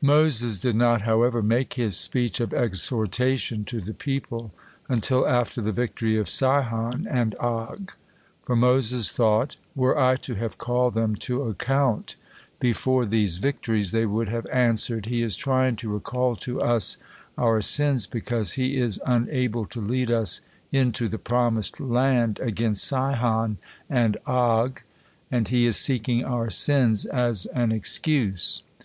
Moses 0.00 0.60
did 0.60 0.76
not, 0.76 1.02
however, 1.02 1.42
make 1.42 1.74
his 1.74 1.96
speech 1.96 2.38
of 2.38 2.54
exhortation 2.54 3.64
to 3.64 3.80
the 3.80 3.92
people 3.92 4.52
until 4.88 5.26
after 5.26 5.60
the 5.60 5.72
victory 5.72 6.16
of 6.16 6.28
Sihon 6.30 7.04
and 7.10 7.34
Og, 7.40 7.94
for 8.44 8.54
Moses 8.54 9.10
thought: 9.10 9.56
"Were 9.74 9.98
I 9.98 10.14
to 10.18 10.36
have 10.36 10.56
called 10.56 10.94
them 10.94 11.16
to 11.26 11.42
account 11.42 12.14
before 12.60 13.04
these 13.04 13.38
victories, 13.38 13.90
they 13.90 14.06
would 14.06 14.28
have 14.28 14.46
answered, 14.52 15.06
'He 15.06 15.20
is 15.20 15.34
trying 15.34 15.74
to 15.78 15.92
recall 15.94 16.36
to 16.36 16.62
us 16.62 16.96
our 17.36 17.60
sins 17.60 18.06
because 18.06 18.52
he 18.52 18.76
is 18.76 19.00
unable 19.04 19.66
to 19.66 19.80
lead 19.80 20.12
us 20.12 20.40
into 20.70 21.08
the 21.08 21.18
promised 21.18 21.80
land 21.80 22.38
against 22.38 22.84
Sihon 22.84 23.58
and 23.88 24.16
Og, 24.26 24.82
and 25.28 25.48
he 25.48 25.66
is 25.66 25.76
seeking 25.76 26.24
our 26.24 26.50
sins 26.50 27.04
as 27.04 27.46
an 27.46 27.72
excuse.'" 27.72 28.62